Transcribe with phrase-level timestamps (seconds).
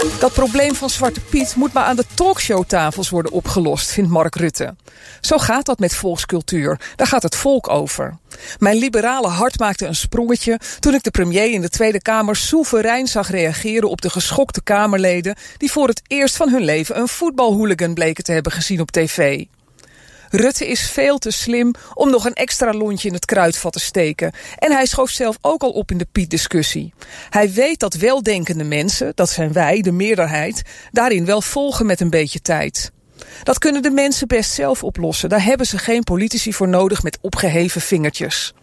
[0.00, 4.74] Dat probleem van Zwarte Piet moet maar aan de talkshowtafels worden opgelost, vindt Mark Rutte.
[5.20, 6.80] Zo gaat dat met volkscultuur.
[6.96, 8.16] Daar gaat het volk over.
[8.58, 13.06] Mijn liberale hart maakte een sprongetje toen ik de premier in de Tweede Kamer soeverein
[13.06, 17.94] zag reageren op de geschokte Kamerleden die voor het eerst van hun leven een voetbalhooligan
[17.94, 19.44] bleken te hebben gezien op tv.
[20.30, 24.32] Rutte is veel te slim om nog een extra lontje in het kruidvat te steken.
[24.58, 26.92] En hij schoof zelf ook al op in de Piet-discussie.
[27.30, 32.10] Hij weet dat weldenkende mensen, dat zijn wij, de meerderheid, daarin wel volgen met een
[32.10, 32.92] beetje tijd.
[33.42, 35.28] Dat kunnen de mensen best zelf oplossen.
[35.28, 38.54] Daar hebben ze geen politici voor nodig met opgeheven vingertjes.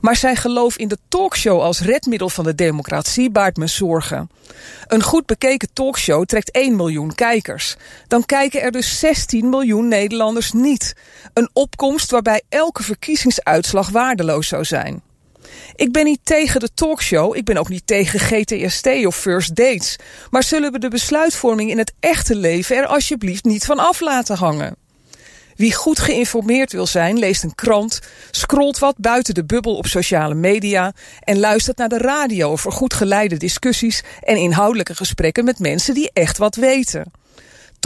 [0.00, 4.30] Maar zijn geloof in de talkshow als redmiddel van de democratie baart me zorgen.
[4.86, 7.76] Een goed bekeken talkshow trekt 1 miljoen kijkers.
[8.08, 10.94] Dan kijken er dus 16 miljoen Nederlanders niet.
[11.34, 15.02] Een opkomst waarbij elke verkiezingsuitslag waardeloos zou zijn.
[15.74, 19.98] Ik ben niet tegen de talkshow, ik ben ook niet tegen GTST of First Dates.
[20.30, 24.36] Maar zullen we de besluitvorming in het echte leven er alsjeblieft niet van af laten
[24.36, 24.76] hangen?
[25.56, 30.34] Wie goed geïnformeerd wil zijn, leest een krant, scrolt wat buiten de bubbel op sociale
[30.34, 35.94] media en luistert naar de radio voor goed geleide discussies en inhoudelijke gesprekken met mensen
[35.94, 37.15] die echt wat weten.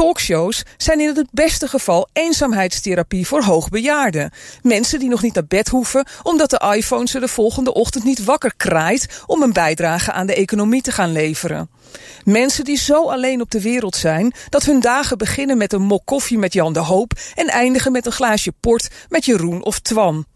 [0.00, 4.30] Talkshows zijn in het beste geval eenzaamheidstherapie voor hoogbejaarden.
[4.62, 8.24] Mensen die nog niet naar bed hoeven omdat de iPhone ze de volgende ochtend niet
[8.24, 11.70] wakker kraait om een bijdrage aan de economie te gaan leveren.
[12.24, 16.02] Mensen die zo alleen op de wereld zijn dat hun dagen beginnen met een mok
[16.04, 20.26] koffie met Jan de Hoop en eindigen met een glaasje port met Jeroen of Twan.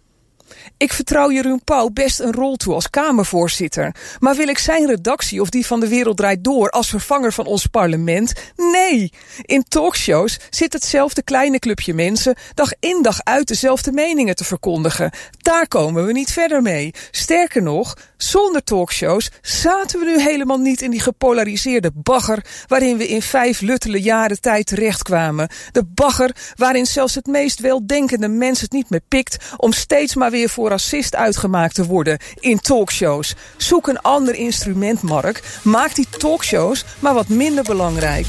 [0.76, 3.94] Ik vertrouw Jeroen Pauw best een rol toe als Kamervoorzitter.
[4.18, 7.46] Maar wil ik zijn redactie of die van De Wereld Draait Door als vervanger van
[7.46, 8.32] ons parlement?
[8.56, 9.12] Nee!
[9.42, 15.10] In talkshows zit hetzelfde kleine clubje mensen dag in dag uit dezelfde meningen te verkondigen.
[15.38, 16.94] Daar komen we niet verder mee.
[17.10, 23.08] Sterker nog, zonder talkshows zaten we nu helemaal niet in die gepolariseerde bagger waarin we
[23.08, 25.48] in vijf luttele jaren tijd terechtkwamen.
[25.72, 30.30] De bagger waarin zelfs het meest weldenkende mens het niet meer pikt om steeds maar
[30.30, 33.34] weer voor racist uitgemaakt te worden in talkshows.
[33.56, 35.42] Zoek een ander instrument, Mark.
[35.62, 38.26] Maak die talkshows maar wat minder belangrijk.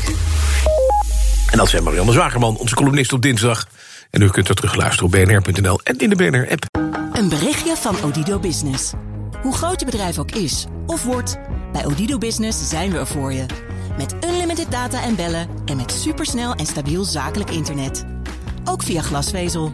[1.51, 3.67] En dat zijn Marianne Zwagerman, onze columnist op dinsdag.
[4.09, 6.63] En u kunt er terug luisteren op bnr.nl en in de BNR-app.
[7.13, 8.91] Een berichtje van Odido Business.
[9.41, 11.37] Hoe groot je bedrijf ook is of wordt,
[11.71, 13.45] bij Odido Business zijn we er voor je.
[13.97, 18.05] Met unlimited data en bellen en met supersnel en stabiel zakelijk internet.
[18.63, 19.73] Ook via glasvezel.